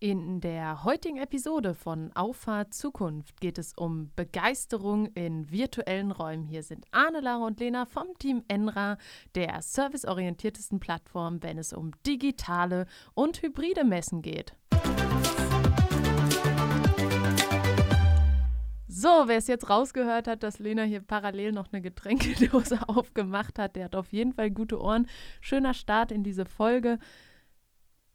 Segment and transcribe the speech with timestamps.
[0.00, 6.44] In der heutigen Episode von Auffahrt Zukunft geht es um Begeisterung in virtuellen Räumen.
[6.44, 8.96] Hier sind Arne, Lara und Lena vom Team Enra,
[9.34, 14.54] der serviceorientiertesten Plattform, wenn es um digitale und hybride Messen geht.
[18.86, 23.74] So, wer es jetzt rausgehört hat, dass Lena hier parallel noch eine Getränkedose aufgemacht hat,
[23.74, 25.08] der hat auf jeden Fall gute Ohren.
[25.40, 27.00] Schöner Start in diese Folge.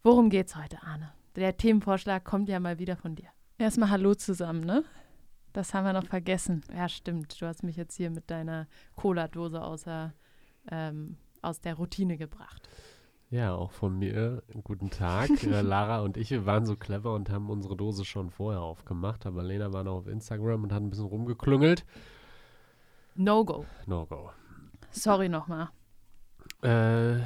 [0.01, 1.11] Worum geht's heute, Arne?
[1.35, 3.29] Der Themenvorschlag kommt ja mal wieder von dir.
[3.57, 4.83] Erstmal Hallo zusammen, ne?
[5.51, 6.61] Das haben wir noch vergessen.
[6.75, 7.39] Ja, stimmt.
[7.39, 10.13] Du hast mich jetzt hier mit deiner Cola-Dose außer,
[10.71, 12.67] ähm, aus der Routine gebracht.
[13.29, 14.43] Ja, auch von mir.
[14.63, 15.29] Guten Tag.
[15.43, 19.25] äh, Lara und ich, wir waren so clever und haben unsere Dose schon vorher aufgemacht.
[19.25, 21.83] Aber Lena war noch auf Instagram und hat ein bisschen rumgeklüngelt.
[23.15, 23.65] No go.
[23.87, 24.31] No go.
[24.91, 25.69] Sorry nochmal.
[26.61, 27.21] Äh,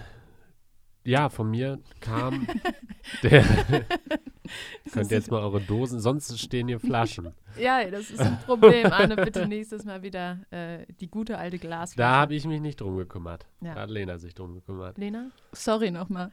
[1.08, 2.48] ja, von mir kam
[3.24, 3.44] der.
[4.92, 7.34] könnt ihr jetzt mal eure Dosen, sonst stehen hier Flaschen.
[7.58, 8.86] Ja, das ist ein Problem.
[8.86, 11.98] Arne, bitte nächstes Mal wieder äh, die gute alte Glasflasche.
[11.98, 13.48] Da habe ich mich nicht drum gekümmert.
[13.62, 13.74] Ja.
[13.74, 15.00] Da hat Lena sich drum gekümmert.
[15.00, 15.32] Lena?
[15.54, 16.32] Sorry nochmal.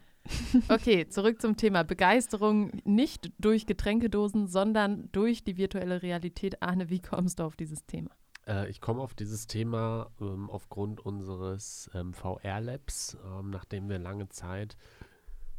[0.68, 2.72] Okay, zurück zum Thema Begeisterung.
[2.84, 6.62] Nicht durch Getränkedosen, sondern durch die virtuelle Realität.
[6.62, 8.10] Arne, wie kommst du auf dieses Thema?
[8.46, 14.28] Äh, ich komme auf dieses Thema ähm, aufgrund unseres ähm, VR-Labs, ähm, nachdem wir lange
[14.28, 14.76] Zeit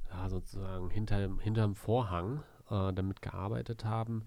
[0.10, 4.26] ja, sozusagen hinter, hinterm Vorhang äh, damit gearbeitet haben,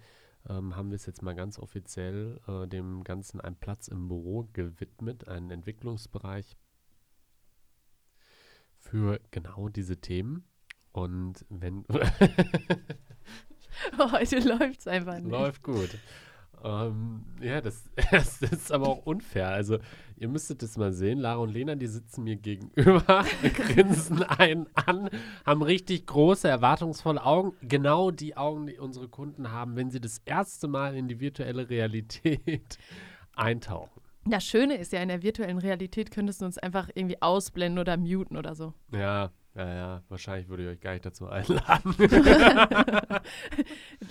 [0.49, 4.49] ähm, haben wir es jetzt mal ganz offiziell äh, dem Ganzen einen Platz im Büro
[4.53, 6.57] gewidmet, einen Entwicklungsbereich
[8.77, 10.45] für genau diese Themen.
[10.93, 11.85] Und wenn
[13.99, 15.31] Heute läuft es einfach nicht.
[15.31, 15.91] Läuft gut.
[16.69, 19.49] Ähm, ja, das, das ist aber auch unfair.
[19.49, 19.79] Also,
[20.17, 21.19] ihr müsstet das mal sehen.
[21.19, 23.25] Lara und Lena, die sitzen mir gegenüber,
[23.55, 25.09] grinsen einen an,
[25.47, 27.55] haben richtig große, erwartungsvolle Augen.
[27.63, 31.71] Genau die Augen, die unsere Kunden haben, wenn sie das erste Mal in die virtuelle
[31.71, 32.79] Realität
[33.35, 34.03] eintauchen.
[34.25, 37.97] Das Schöne ist ja, in der virtuellen Realität könntest du uns einfach irgendwie ausblenden oder
[37.97, 38.75] muten oder so.
[38.93, 39.31] Ja,
[39.67, 40.03] ja.
[40.09, 41.95] Wahrscheinlich würde ich euch gar nicht dazu einladen.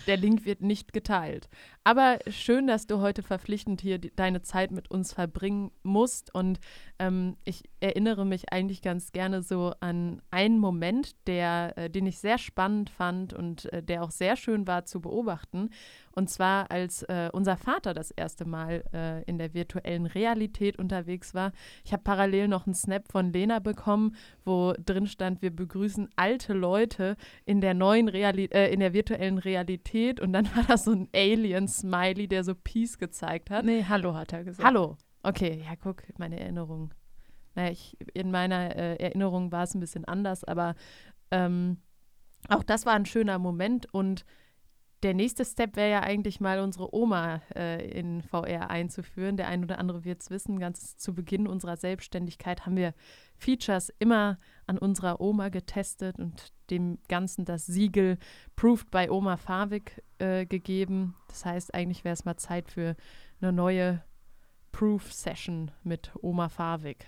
[0.08, 1.50] Der Link wird nicht geteilt.
[1.84, 6.34] Aber schön, dass du heute verpflichtend hier die, deine Zeit mit uns verbringen musst.
[6.34, 6.60] Und
[7.00, 12.20] ähm, ich erinnere mich eigentlich ganz gerne so an einen Moment, der, äh, den ich
[12.20, 15.70] sehr spannend fand und äh, der auch sehr schön war zu beobachten.
[16.18, 21.36] Und zwar, als äh, unser Vater das erste Mal äh, in der virtuellen Realität unterwegs
[21.36, 21.52] war.
[21.86, 26.54] Ich habe parallel noch einen Snap von Lena bekommen, wo drin stand, wir begrüßen alte
[26.54, 30.20] Leute in der neuen Reali äh, in der virtuellen Realität.
[30.20, 33.64] Und dann war da so ein Alien-Smiley, der so Peace gezeigt hat.
[33.64, 34.68] Nee, Hallo hat er gesagt.
[34.68, 34.98] Hallo.
[35.22, 36.96] Okay, ja, guck, meine Erinnerung.
[37.54, 40.74] Naja, ich, in meiner äh, Erinnerung war es ein bisschen anders, aber
[41.30, 41.78] ähm,
[42.50, 44.26] auch das war ein schöner Moment und
[45.04, 49.38] der nächste Step wäre ja eigentlich mal unsere Oma äh, in VR einzuführen.
[49.38, 50.60] Der ein oder andere wird es wissen.
[50.60, 52.94] Ganz zu Beginn unserer Selbstständigkeit haben wir
[53.36, 58.18] Features immer an unserer Oma getestet und dem Ganzen das Siegel
[58.56, 61.16] Proved by Oma Favik äh, gegeben.
[61.28, 62.96] Das heißt, eigentlich wäre es mal Zeit für
[63.40, 64.04] eine neue
[64.72, 67.08] Proof-Session mit Oma Favik.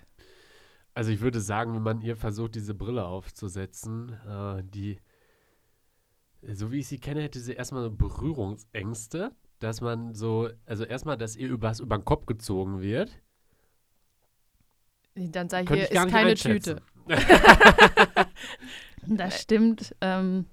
[0.93, 4.99] Also ich würde sagen, wenn man ihr versucht, diese Brille aufzusetzen, äh, die
[6.41, 11.17] so wie ich sie kenne, hätte sie erstmal so Berührungsängste, dass man so, also erstmal,
[11.17, 13.11] dass ihr was über den Kopf gezogen wird.
[15.15, 16.35] Dann hier, ich gar ist keine.
[16.35, 16.81] Tüte.
[19.07, 19.95] Das stimmt.
[20.01, 20.45] Ähm,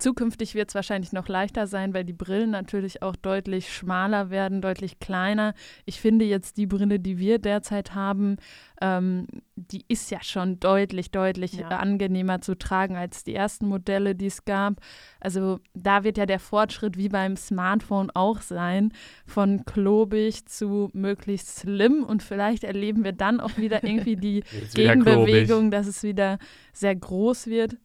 [0.00, 4.60] zukünftig wird es wahrscheinlich noch leichter sein, weil die Brillen natürlich auch deutlich schmaler werden,
[4.60, 5.54] deutlich kleiner.
[5.84, 8.36] Ich finde jetzt die Brille, die wir derzeit haben,
[8.80, 11.68] ähm, die ist ja schon deutlich, deutlich Ja.
[11.68, 14.80] angenehmer zu tragen als die ersten Modelle, die es gab.
[15.20, 18.92] Also da wird ja der Fortschritt wie beim Smartphone auch sein,
[19.26, 24.42] von klobig zu möglichst slim und vielleicht erleben wir dann auch wieder irgendwie die.
[24.74, 26.38] Gegenbewegung, dass es wieder
[26.72, 27.76] sehr groß wird.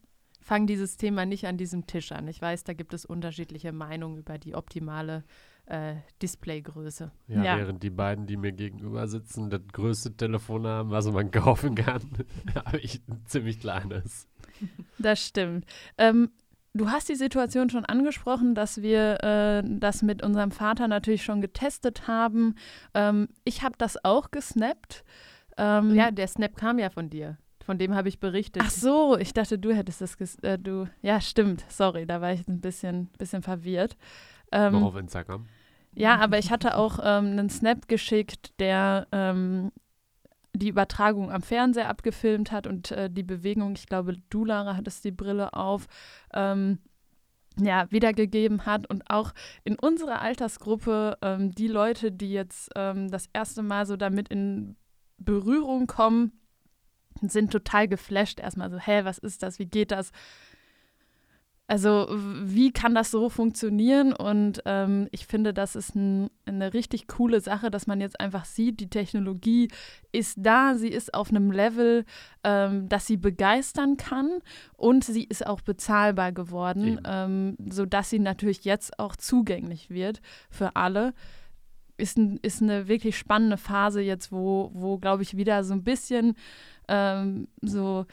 [0.46, 2.28] Fang dieses Thema nicht an diesem Tisch an.
[2.28, 5.24] Ich weiß, da gibt es unterschiedliche Meinungen über die optimale
[5.66, 7.10] äh, Displaygröße.
[7.26, 7.56] Ja, Ja.
[7.58, 12.00] während die beiden, die mir gegenüber sitzen, das größte Telefon haben, was man kaufen kann,
[12.54, 14.28] habe ich ein ziemlich kleines.
[14.98, 15.66] Das stimmt.
[15.98, 16.30] Ähm,
[16.74, 21.40] du hast die Situation schon angesprochen, dass wir äh, das mit unserem Vater natürlich schon
[21.40, 22.54] getestet haben.
[22.94, 25.04] Ähm, ich habe das auch gesnappt.
[25.58, 27.36] Ähm, Ja, der Snap kam ja von dir.
[27.66, 28.62] Von dem habe ich berichtet.
[28.64, 30.88] Ach so, ich dachte, du hättest das ges äh, du.
[31.02, 31.64] Ja, stimmt.
[31.68, 33.96] Sorry, da war ich ein bisschen, bisschen verwirrt.
[34.52, 35.46] Ähm, Noch auf Instagram.
[35.92, 39.72] Ja, aber ich hatte auch ähm, einen Snap geschickt, der ähm,
[40.54, 45.04] die Übertragung am Fernseher abgefilmt hat und äh, die Bewegung, ich glaube, du, Lara, hattest
[45.04, 45.86] die Brille auf.
[46.32, 46.78] Ähm,
[47.58, 49.32] ja, wiedergegeben hat und auch
[49.64, 54.76] in unserer Altersgruppe ähm, die Leute, die jetzt ähm, das erste Mal so damit in
[55.18, 56.32] Berührung kommen,
[57.22, 58.40] sind total geflasht.
[58.40, 59.58] Erstmal so, hä, was ist das?
[59.58, 60.12] Wie geht das?
[61.68, 64.12] Also wie kann das so funktionieren?
[64.12, 68.44] Und ähm, ich finde, das ist ein, eine richtig coole Sache, dass man jetzt einfach
[68.44, 69.68] sieht, die Technologie
[70.12, 72.04] ist da, sie ist auf einem Level,
[72.44, 74.38] ähm, dass sie begeistern kann
[74.76, 80.20] und sie ist auch bezahlbar geworden, ähm, sodass sie natürlich jetzt auch zugänglich wird
[80.50, 81.14] für alle.
[81.98, 86.34] Ist, ist eine wirklich spannende Phase jetzt, wo, wo glaube ich, wieder so ein bisschen
[86.88, 88.06] ähm, so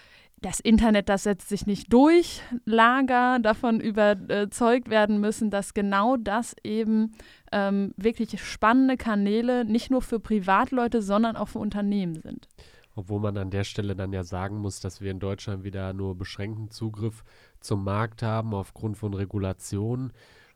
[0.44, 6.56] das Internet, das setzt sich nicht durch, Lager davon überzeugt werden müssen, dass genau das
[6.63, 7.13] eben
[7.51, 12.47] ähm, wirklich spannende Kanäle nicht nur für Privatleute, sondern auch für Unternehmen sind.
[12.95, 16.15] Obwohl man an der Stelle dann ja sagen muss, dass wir in Deutschland wieder nur
[16.15, 17.24] beschränkten Zugriff
[17.59, 20.12] zum Markt haben aufgrund von Regulationen.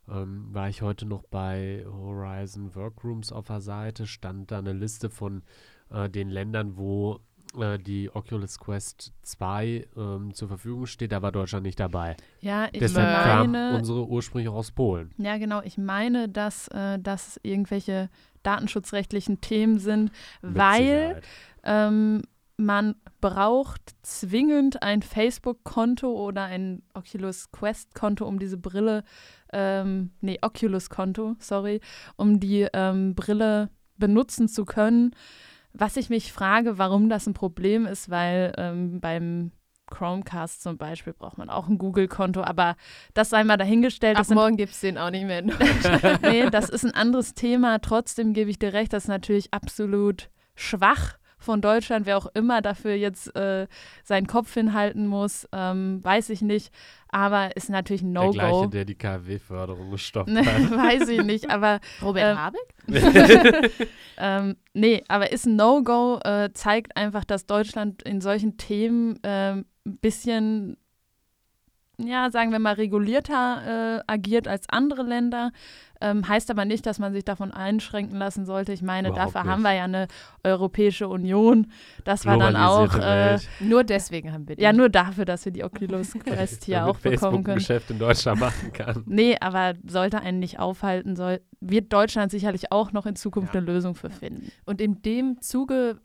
[0.10, 5.10] Ähm, war ich heute noch bei Horizon Workrooms auf der Seite, stand da eine Liste
[5.10, 5.44] von
[5.90, 7.20] äh, den Ländern, wo
[7.60, 12.16] äh, die Oculus Quest 2 ähm, zur Verfügung steht, da war Deutschland nicht dabei.
[12.42, 15.12] Ja, ich Deshalb meine, kam unsere ursprünglich aus Polen.
[15.18, 15.62] Ja, genau.
[15.64, 18.10] Ich meine, dass äh, das irgendwelche
[18.44, 20.12] datenschutzrechtlichen Themen sind,
[20.42, 21.22] Mit weil
[21.64, 22.22] ähm,
[22.58, 29.04] man braucht zwingend ein Facebook-Konto oder ein Oculus Quest-Konto, um diese Brille,
[29.54, 31.80] ähm, nee, Oculus-Konto, sorry,
[32.16, 35.12] um die ähm, Brille benutzen zu können.
[35.74, 39.52] Was ich mich frage, warum das ein Problem ist, weil ähm, beim
[39.86, 42.76] Chromecast zum Beispiel braucht man auch ein Google-Konto, aber
[43.14, 44.18] das sei mal dahingestellt.
[44.18, 45.44] Ab sind morgen gibt es den auch nicht mehr.
[46.24, 47.80] nee, das ist ein anderes Thema.
[47.80, 52.06] Trotzdem gebe ich dir recht, das ist natürlich absolut schwach von Deutschland.
[52.06, 53.68] Wer auch immer dafür jetzt äh,
[54.04, 56.72] seinen Kopf hinhalten muss, ähm, weiß ich nicht.
[57.10, 58.68] Aber ist natürlich ein Der gleiche, No-Go.
[58.68, 60.72] der die KfW-Förderung gestoppt Ne, hat.
[61.00, 62.76] weiß ich nicht, aber Robert Ähm, Habeck?
[64.18, 69.66] ähm, nee, aber ist ein No-Go, äh, zeigt einfach, dass Deutschland in solchen Themen ähm,
[69.86, 70.78] ein bisschen,
[72.00, 75.52] ja, sagen wir mal, regulierter äh, agiert als andere Länder.
[76.00, 78.72] Ähm, heißt aber nicht, dass man sich davon einschränken lassen sollte.
[78.72, 79.52] Ich meine, Überhaupt dafür nicht.
[79.52, 80.08] haben wir ja eine
[80.44, 81.72] Europäische Union.
[82.04, 83.40] Das war dann auch, äh.
[83.60, 84.62] Nur deswegen haben wir den.
[84.64, 87.58] ja, nur dafür, dass wir die Oculus Quest hier auch bekommen Facebook ein können.
[87.58, 89.04] Geschäft in Deutschland machen kann.
[89.08, 93.60] Nee, aber sollte einen nicht aufhalten, soll, wird Deutschland sicherlich auch noch in Zukunft Ja.
[93.62, 94.52] eine Lösung für finden.
[94.66, 96.00] Und in dem Zuge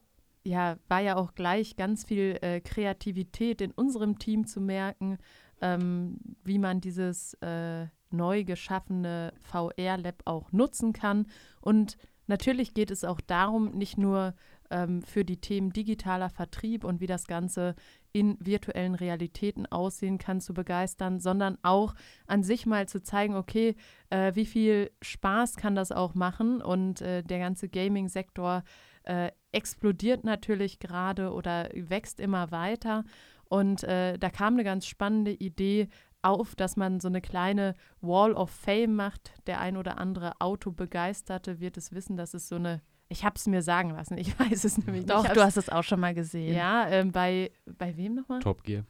[0.44, 5.18] ja, war ja auch gleich ganz viel äh, Kreativität in unserem Team zu merken,
[5.62, 11.26] ähm, wie man dieses äh, neu geschaffene VR-Lab auch nutzen kann.
[11.60, 14.34] Und natürlich geht es auch darum, nicht nur
[14.70, 17.74] ähm, für die Themen digitaler Vertrieb und wie das Ganze
[18.12, 21.94] in virtuellen Realitäten aussehen kann, zu begeistern, sondern auch
[22.26, 23.76] an sich mal zu zeigen, okay,
[24.10, 28.64] äh, wie viel Spaß kann das auch machen und äh, der ganze Gaming-Sektor
[29.04, 33.04] äh, explodiert natürlich gerade oder wächst immer weiter.
[33.52, 35.88] Und äh, da kam eine ganz spannende Idee
[36.22, 39.34] auf, dass man so eine kleine Wall of Fame macht.
[39.46, 43.46] Der ein oder andere Autobegeisterte wird es wissen, dass es so eine, ich habe es
[43.46, 45.36] mir sagen lassen, ich weiß es nämlich Doch, nicht.
[45.36, 46.56] du hast es auch schon mal gesehen.
[46.56, 48.40] Ja, ähm, bei, bei wem nochmal?
[48.40, 48.86] Top Gear.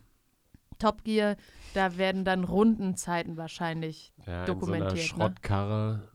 [0.79, 1.35] Top Gear,
[1.75, 4.13] da werden dann Rundenzeiten wahrscheinlich.
[4.29, 5.03] Ja, Dokumentiert, in ne?
[5.03, 6.09] so einer Schrottkarre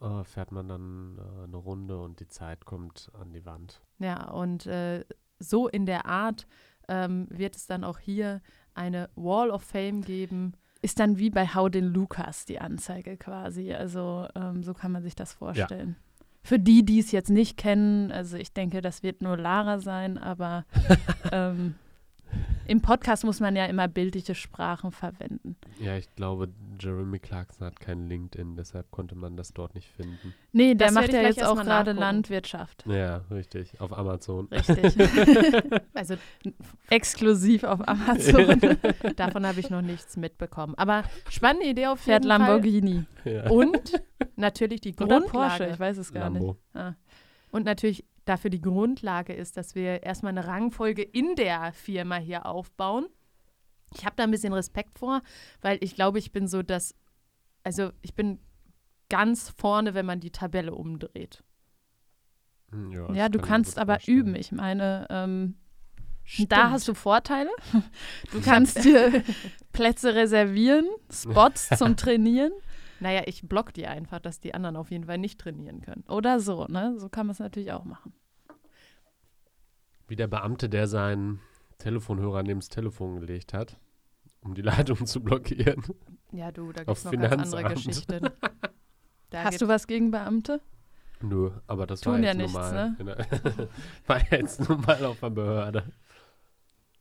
[0.00, 3.82] äh, fährt man dann äh, eine Runde und die Zeit kommt an die Wand.
[3.98, 5.04] Ja, und äh,
[5.38, 6.46] so in der Art
[6.90, 8.42] ähm, wird es dann auch hier
[8.74, 10.52] eine Wall of Fame geben.
[10.82, 13.72] Ist dann wie bei Hau den Lukas die Anzeige quasi.
[13.72, 15.96] Also ähm, so kann man sich das vorstellen.
[16.42, 20.16] Für die, die es jetzt nicht kennen, also ich denke, das wird nur Lara sein,
[20.16, 20.64] aber
[21.32, 21.74] ähm,
[22.70, 25.56] im Podcast muss man ja immer bildliche Sprachen verwenden.
[25.80, 26.48] Ja, ich glaube,
[26.78, 30.32] Jeremy Clarkson hat kein LinkedIn, deshalb konnte man das dort nicht finden.
[30.52, 31.90] Nee, der Das macht ja jetzt auch gerade.
[31.90, 32.84] Landwirtschaft.
[32.86, 33.80] Ja, richtig.
[33.80, 34.46] Auf Amazon.
[34.52, 34.94] Richtig.
[35.92, 36.14] Also
[36.88, 38.58] Exklusiv auf Amazon.
[39.16, 40.74] davon habe ich noch nichts mitbekommen.
[40.76, 42.46] Aber spannende Idee auf Fährt jeden Fall.
[42.46, 43.04] Lamborghini.
[43.24, 43.50] Ja.
[43.50, 44.00] Und
[44.36, 45.30] natürlich die Oder Grundlage.
[45.30, 46.40] Porsche, ich weiß es gar nicht.
[46.40, 46.56] Lambo.
[46.72, 46.94] Ah.
[47.50, 52.46] Und natürlich dafür die Grundlage ist, dass wir erstmal eine Rangfolge in der Firma hier
[52.46, 53.06] aufbauen.
[53.94, 55.20] Ich habe da ein bisschen Respekt vor,
[55.60, 56.94] weil ich glaube, ich bin so das,
[57.64, 58.38] also ich bin
[59.08, 61.42] ganz vorne, wenn man die Tabelle umdreht.
[62.70, 64.18] Hm, Ja, Ja, du kann kannst aber vorstellen.
[64.18, 64.34] üben.
[64.36, 65.56] Ich meine, ähm,
[66.22, 66.52] Stimmt.
[66.52, 67.50] da hast du Vorteile.
[68.32, 69.24] Du kannst dir
[69.72, 72.52] Plätze reservieren, Spots zum Trainieren
[73.00, 76.04] Naja, ich block die einfach, dass die anderen auf jeden Fall nicht trainieren können.
[76.08, 76.66] oder so.
[76.66, 76.94] Ne?
[76.98, 78.12] So kann man es natürlich auch machen.
[80.06, 81.40] Wie der Beamte, der seinen
[81.78, 83.78] Telefonhörer neben das Telefon gelegt hat
[84.42, 85.82] um die Leitung zu blockieren.
[86.32, 87.74] Ja, du, da gibt Auf es noch ganz andere.
[87.74, 88.28] Geschichten.
[89.30, 90.60] Da Hast du was gegen Beamte?
[91.20, 92.94] Nö, aber das Tun war ja jetzt nichts, normal.
[92.98, 93.14] Genau.
[94.08, 95.84] war jetzt nun mal auf der Behörde.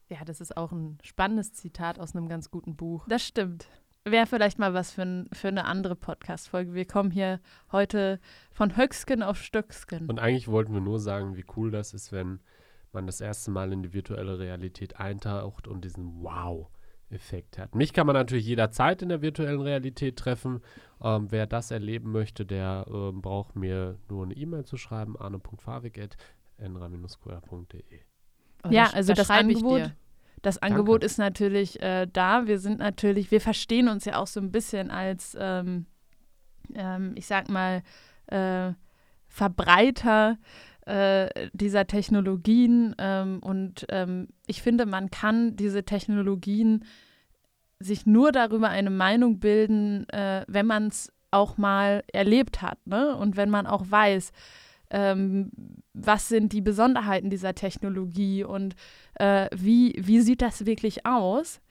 [0.10, 3.08] Ja, das ist auch ein spannendes Zitat aus einem ganz guten Buch.
[3.08, 3.68] Das stimmt.
[4.06, 6.74] Wäre vielleicht mal was für, ein, für eine andere Podcast-Folge.
[6.74, 7.40] Wir kommen hier
[7.72, 8.20] heute
[8.52, 10.08] von Höcksken auf Stöcksken.
[10.08, 12.40] Und eigentlich wollten wir nur sagen, wie cool das ist, wenn
[12.94, 17.76] man das erste Mal in die virtuelle Realität eintaucht und diesen Wow-Effekt hat.
[17.76, 20.62] Mich kann man natürlich jederzeit in der virtuellen Realität treffen.
[21.04, 28.00] Ähm, wer das erleben möchte, der ähm, braucht mir nur eine E-Mail zu schreiben, arne.favik.n3-qr.de.
[28.64, 29.96] Oh, Ja, das- also das schreibe ich Angebot- dir.
[30.42, 32.48] Das Angebot ist natürlich äh, da.
[32.48, 35.86] Wir sind natürlich, wir verstehen uns ja auch so ein bisschen als, ähm,
[36.74, 37.84] ähm, ich sag mal,
[38.28, 38.74] äh,
[39.28, 40.38] Verbreiter
[40.86, 42.96] äh, dieser Technologien.
[42.98, 46.86] Ähm, und ähm, ich finde, man kann diese Technologien
[47.80, 52.86] sich nur darüber eine Meinung bilden, äh, wenn man es auch mal erlebt hat.
[52.86, 53.16] Ne?
[53.16, 54.32] Und wenn man auch weiß,
[54.90, 55.52] ähm,
[55.94, 58.76] was sind die Besonderheiten dieser Technologie und
[59.20, 61.62] äh, wie, wie sieht das wirklich aus?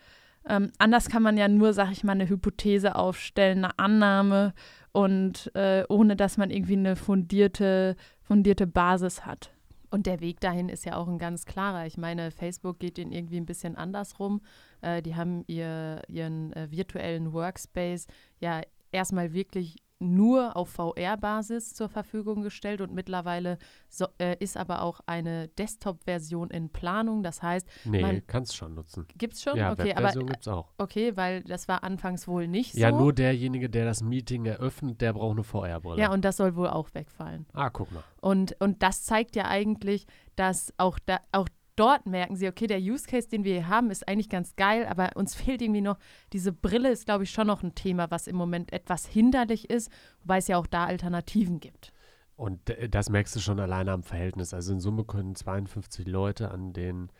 [0.49, 4.55] Ähm, anders kann man ja nur, sag ich mal, eine Hypothese aufstellen, eine Annahme
[4.93, 9.51] und äh, ohne dass man irgendwie eine fundierte, fundierte Basis hat.
[9.91, 11.87] Und der Weg dahin ist ja auch ein ganz klarer.
[11.87, 14.43] Ich meine, Facebook geht den irgendwie ein bisschen andersrum.
[14.81, 18.07] Äh, die haben ihr, ihren äh, virtuellen Workspace
[18.39, 18.61] ja
[18.93, 25.01] erstmal wirklich nur auf VR-Basis zur Verfügung gestellt und mittlerweile so, äh, ist aber auch
[25.07, 27.23] eine Desktop-Version in Planung.
[27.23, 29.07] Das heißt, Nee, Man- kannst schon nutzen.
[29.17, 29.57] gibt es schon?
[29.57, 30.69] Ja, okay, aber gibt's auch.
[30.79, 32.99] okay, weil das war anfangs wohl nicht Ja, so.
[32.99, 36.01] nur derjenige, der das Meeting eröffnet, der braucht eine VR-Brille.
[36.01, 37.47] ja, und das soll wohl auch wegfallen.
[37.53, 38.05] ah, guck mal.
[38.21, 41.49] Und, und das zeigt ja eigentlich, dass auch, da, auch
[41.79, 44.87] dort merken sie, okay, der Use Case, den wir hier haben, ist eigentlich ganz geil,
[44.87, 45.99] aber uns fehlt irgendwie noch,
[46.33, 49.91] diese Brille ist, glaube ich, schon noch ein Thema, was im Moment etwas hinderlich ist,
[50.23, 51.93] wobei es ja auch da Alternativen gibt.
[52.37, 54.55] Und äh, das merkst du schon alleine am Verhältnis.
[54.55, 57.11] Also in Summe können 52 Leute an den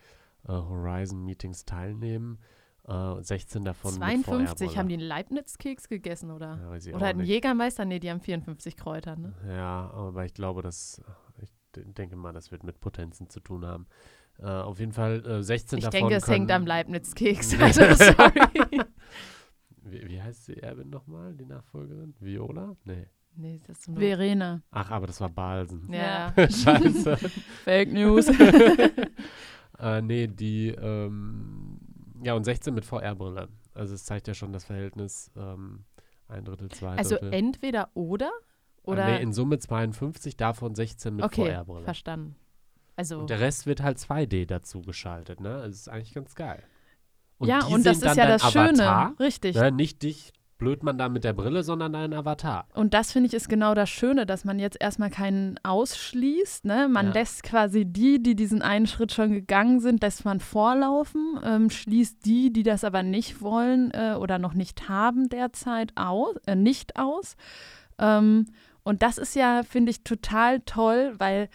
[0.47, 2.39] äh, Horizon-Meetings teilnehmen.
[2.87, 6.79] Äh, 16 davon mit 52 haben die einen Leibniz-Keks gegessen, oder?
[6.79, 7.27] Ja, oder einen nicht.
[7.27, 7.85] Jägermeister?
[7.85, 9.33] Nee, die haben 54 Kräuter, ne?
[9.47, 11.01] Ja, aber ich glaube, dass
[11.41, 13.87] ich denke mal, das wird mit Potenzen zu tun haben.
[14.41, 17.57] Äh, auf jeden Fall äh, 16 Ich davon denke, es können, hängt am Leibniz-Keks.
[17.59, 18.41] Also, sorry.
[19.83, 22.13] Wie, wie heißt die Erbin nochmal, die Nachfolgerin?
[22.19, 22.75] Viola?
[22.85, 23.07] Nee.
[23.35, 23.99] nee, das ist nur.
[23.99, 24.61] Verena.
[24.71, 25.91] Ach, aber das war Balsen.
[25.91, 26.33] Ja.
[26.37, 27.17] Scheiße.
[27.63, 28.27] Fake News.
[29.79, 31.79] äh, nee, die, ähm,
[32.23, 33.49] ja, und 16 mit VR-Brille.
[33.73, 35.85] Also es zeigt ja schon das Verhältnis ähm,
[36.27, 37.33] ein Drittel, zwei Also Drittel.
[37.33, 38.31] entweder oder?
[38.83, 39.05] Oder?
[39.07, 41.83] Äh, nee, in Summe 52, davon 16 mit okay, VR-Brille.
[41.83, 42.35] verstanden.
[42.99, 43.19] Also.
[43.19, 45.61] Und der Rest wird halt 2D dazu geschaltet, ne?
[45.65, 46.61] Das ist eigentlich ganz geil.
[47.41, 49.15] ja, die und das ist ja das Avatar, Schöne.
[49.21, 49.55] Richtig.
[49.55, 49.71] Ne?
[49.71, 52.67] Nicht dich blöd man da mit der Brille, sondern dein Avatar.
[52.73, 56.65] Und das finde ich ist genau das Schöne, dass man jetzt erstmal keinen ausschließt.
[56.65, 56.89] Ne?
[56.89, 57.13] Man Ja.
[57.13, 62.25] lässt quasi die, die diesen einen Schritt schon gegangen sind, lässt man vorlaufen, ähm, schließt
[62.25, 66.99] die, die das aber nicht wollen äh, oder noch nicht haben derzeit aus, äh, nicht
[66.99, 67.37] aus.
[67.97, 68.47] Ähm,
[68.83, 71.47] und das ist ja, finde ich, total toll, weil.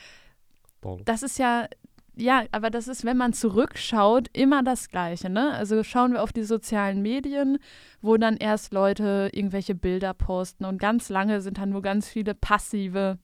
[1.05, 1.69] Das ist ja,
[2.17, 5.29] ja, aber das ist, wenn man zurückschaut, immer das Gleiche.
[5.31, 5.53] Ne?
[5.53, 7.59] Also schauen wir auf die sozialen Medien,
[8.01, 12.35] wo dann erst Leute irgendwelche Bilder posten und ganz lange sind dann nur ganz viele
[12.35, 13.19] passive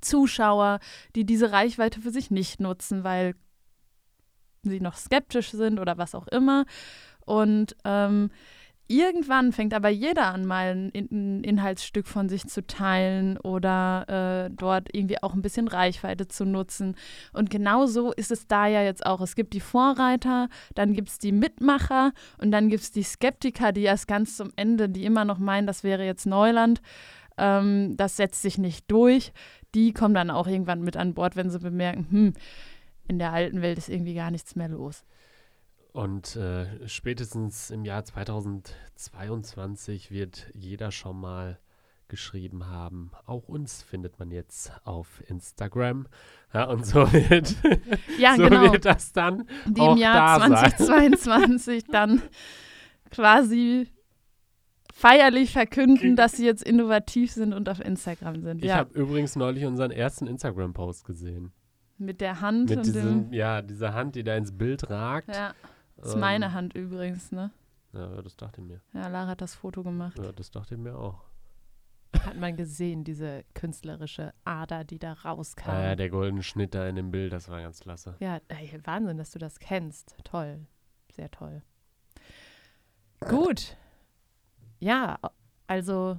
[0.00, 0.80] Zuschauer,
[1.14, 3.34] die diese Reichweite für sich nicht nutzen, weil
[4.62, 6.64] sie noch skeptisch sind oder was auch immer.
[7.24, 8.30] Und ähm,
[8.90, 14.50] irgendwann fängt aber jeder an, mal ein, ein Inhaltsstück von sich zu teilen oder äh,
[14.50, 16.96] dort irgendwie auch ein bisschen Reichweite zu nutzen.
[17.32, 19.20] Und genau so ist es da ja jetzt auch.
[19.20, 23.70] Es gibt die Vorreiter, dann gibt es die Mitmacher und dann gibt es die Skeptiker,
[23.70, 26.82] die erst ganz zum Ende, die immer noch meinen, das wäre jetzt Neuland.
[27.38, 29.32] Ähm, das setzt sich nicht durch.
[29.76, 32.32] Die kommen dann auch irgendwann mit an Bord, wenn sie bemerken, hm,
[33.06, 35.04] in der alten Welt ist irgendwie gar nichts mehr los.
[35.92, 41.58] Und äh, spätestens im Jahr 2022 wird jeder schon mal
[42.08, 43.10] geschrieben haben.
[43.24, 46.06] Auch uns findet man jetzt auf Instagram.
[46.52, 47.54] Ja, und so wird,
[48.18, 48.72] Ja, so genau.
[48.72, 50.72] wird das dann die auch im Jahr da sein.
[50.76, 52.20] 2022 dann
[53.10, 53.88] quasi
[54.92, 58.58] feierlich verkünden, dass sie jetzt innovativ sind und auf Instagram sind.
[58.58, 61.52] Ich ja, habe übrigens neulich unseren ersten Instagram-Post gesehen.
[61.96, 65.34] mit der Hand Mit und diesem, ja, dieser Hand, die da ins Bild ragt.
[65.34, 65.54] Ja,
[66.00, 67.50] das ist Ähm, meine Hand übrigens, ne?
[67.92, 68.80] Ja, das dachte ich mir.
[68.92, 70.18] Ja, Lara hat das Foto gemacht.
[70.18, 71.24] Ja, das dachte ich mir auch.
[72.24, 75.70] Hat man gesehen, diese künstlerische Ader, die da rauskam.
[75.70, 78.16] Ja, der goldene Schnitt da in dem Bild, das war ganz klasse.
[78.20, 80.16] Ja, ey, Wahnsinn, dass du das kennst.
[80.24, 80.66] Toll.
[81.12, 81.62] Sehr toll.
[83.20, 83.76] Gut.
[84.80, 85.18] Ja,
[85.66, 86.18] also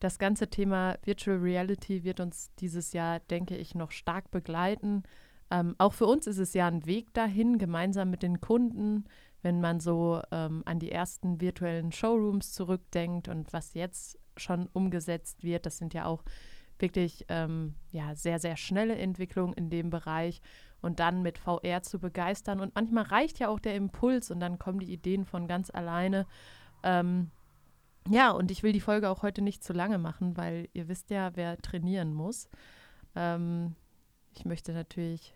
[0.00, 5.02] das ganze Thema Virtual Reality wird uns dieses Jahr, denke ich, noch stark begleiten.
[5.50, 9.04] Ähm, auch für uns ist es ja ein Weg dahin, gemeinsam mit den Kunden,
[9.42, 15.42] wenn man so ähm, an die ersten virtuellen Showrooms zurückdenkt und was jetzt schon umgesetzt
[15.44, 15.66] wird.
[15.66, 16.22] Das sind ja auch
[16.78, 20.40] wirklich ähm, ja, sehr, sehr schnelle Entwicklungen in dem Bereich
[20.80, 22.60] und dann mit VR zu begeistern.
[22.60, 26.26] Und manchmal reicht ja auch der Impuls und dann kommen die Ideen von ganz alleine.
[26.82, 27.30] Ähm,
[28.08, 31.10] ja, und ich will die Folge auch heute nicht zu lange machen, weil ihr wisst
[31.10, 32.48] ja, wer trainieren muss.
[33.14, 33.74] Ähm,
[34.34, 35.34] ich möchte natürlich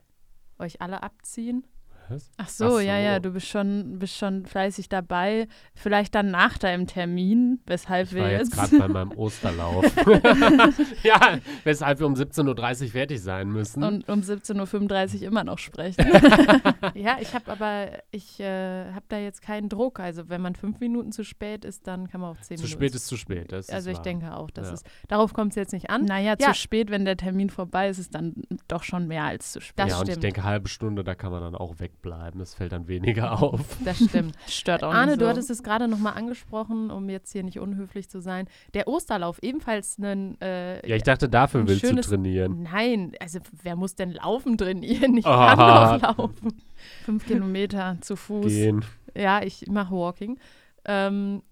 [0.63, 1.65] euch alle abziehen.
[2.13, 2.31] Was?
[2.37, 5.49] Ach so, Ach so, ja, ja, du bist schon, bist schon fleißig dabei.
[5.75, 9.85] Vielleicht dann nach deinem Termin, weshalb ich wir war jetzt gerade bei meinem Osterlauf.
[11.03, 13.83] ja, weshalb wir um 17.30 Uhr fertig sein müssen.
[13.83, 16.07] Und um 17.35 Uhr immer noch sprechen.
[16.95, 20.01] ja, ich habe aber, ich äh, habe da jetzt keinen Druck.
[20.01, 22.69] Also wenn man fünf Minuten zu spät ist, dann kann man auch zehn zu Minuten.
[22.69, 23.53] Zu spät ist zu spät.
[23.53, 24.03] also ich wahr.
[24.03, 24.75] denke auch, dass ja.
[24.75, 26.05] es, darauf kommt es jetzt nicht an.
[26.05, 26.49] Naja, ja.
[26.49, 28.35] zu spät, wenn der Termin vorbei ist, ist dann
[28.69, 29.79] doch schon mehr als zu spät.
[29.79, 30.09] Das ja, stimmt.
[30.09, 32.39] und ich denke, halbe Stunde, da kann man dann auch wegbleiben.
[32.39, 33.61] Das fällt dann weniger auf.
[33.85, 34.37] Das stimmt.
[34.49, 35.21] Stört auch Arne, nicht so.
[35.21, 38.49] du hattest es gerade nochmal angesprochen, um jetzt hier nicht unhöflich zu sein.
[38.75, 40.41] Der Osterlauf, ebenfalls ein.
[40.41, 42.65] Äh, ja, ich dachte, dafür willst schönes, du trainieren.
[42.65, 45.17] Nein, also wer muss denn laufen trainieren?
[45.17, 45.99] Ich kann ah.
[45.99, 46.63] doch laufen.
[47.05, 48.47] Fünf Kilometer zu Fuß.
[48.47, 48.85] Gehen.
[49.17, 50.39] Ja, ich mache Walking.
[50.85, 51.43] Ähm,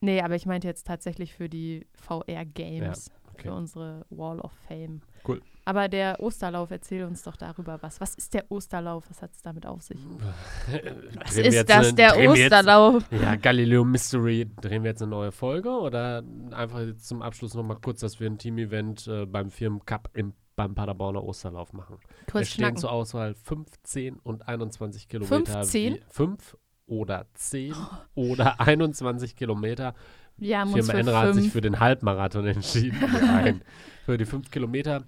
[0.00, 3.06] nee, aber ich meinte jetzt tatsächlich für die VR-Games.
[3.06, 3.42] Ja, okay.
[3.48, 5.00] Für unsere Wall of Fame.
[5.26, 5.40] Cool.
[5.64, 8.00] Aber der Osterlauf, erzähl uns doch darüber was.
[8.00, 9.04] Was ist der Osterlauf?
[9.08, 9.98] Was hat es damit auf sich?
[11.14, 13.04] was ist das, der Osterlauf?
[13.10, 14.50] Jetzt, ja, Galileo Mystery.
[14.60, 18.28] Drehen wir jetzt eine neue Folge oder einfach jetzt zum Abschluss nochmal kurz, dass wir
[18.28, 21.98] ein Team-Event äh, beim Firmencup im, beim Paderborner Osterlauf machen.
[22.30, 25.52] Kurz es stehen zur Auswahl 15 und 21 Kilometer.
[25.52, 25.98] 15?
[26.08, 27.74] 5 oder 10
[28.14, 29.94] oder 21 Kilometer.
[30.36, 32.98] Wir haben Firma Enra hat sich für den Halbmarathon entschieden.
[33.20, 33.62] Nein,
[34.04, 35.04] für die 5 Kilometer.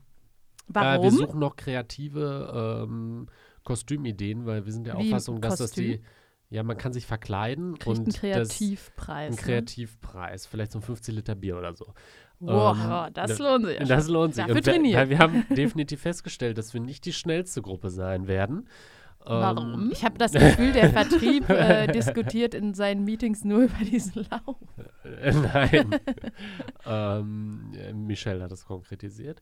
[0.72, 1.00] Warum?
[1.00, 3.26] Äh, wir suchen noch kreative ähm,
[3.64, 5.92] Kostümideen, weil wir sind der Wie Auffassung, dass Kostüm?
[5.92, 6.04] das die
[6.52, 9.30] ja, man kann sich verkleiden Kriegt und einen Kreativpreis.
[9.30, 10.48] Ein Kreativpreis, ne?
[10.50, 11.94] vielleicht so ein 15 Liter Bier oder so.
[12.40, 13.78] Wow, ähm, das lohnt sich.
[13.78, 14.44] Das lohnt sich.
[14.44, 15.00] Dafür trainieren.
[15.00, 18.68] Weil wir haben definitiv festgestellt, dass wir nicht die schnellste Gruppe sein werden.
[19.24, 19.74] Warum?
[19.74, 24.26] Ähm, ich habe das Gefühl, der Vertrieb äh, diskutiert in seinen Meetings nur über diesen
[24.30, 24.56] Lauf.
[25.04, 26.00] Äh, nein.
[26.86, 29.40] ähm, Michelle hat das konkretisiert.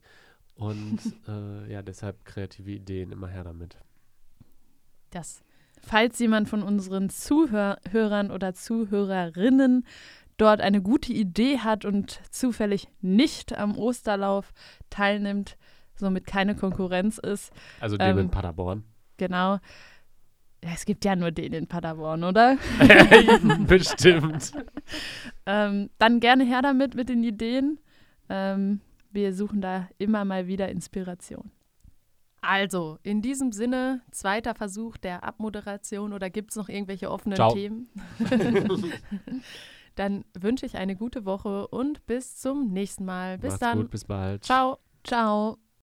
[0.61, 3.79] Und äh, ja, deshalb kreative Ideen, immer her damit.
[5.09, 5.43] Das.
[5.81, 9.87] Falls jemand von unseren Zuhörern oder Zuhörerinnen
[10.37, 14.53] dort eine gute Idee hat und zufällig nicht am Osterlauf
[14.91, 15.57] teilnimmt,
[15.95, 17.53] somit keine Konkurrenz ist.
[17.81, 18.85] Also dem ähm, in Paderborn.
[19.17, 19.59] Genau.
[20.61, 22.59] Es gibt ja nur den in Paderborn, oder?
[23.67, 24.53] Bestimmt.
[25.47, 27.79] ähm, dann gerne her damit mit den Ideen.
[28.29, 31.51] Ähm, wir suchen da immer mal wieder Inspiration.
[32.43, 37.53] Also, in diesem Sinne, zweiter Versuch der Abmoderation oder gibt es noch irgendwelche offenen Ciao.
[37.53, 37.89] Themen?
[39.95, 43.37] dann wünsche ich eine gute Woche und bis zum nächsten Mal.
[43.39, 43.79] Bis Macht's dann.
[43.79, 44.45] Gut, bis bald.
[44.45, 44.79] Ciao.
[45.05, 45.59] Ciao.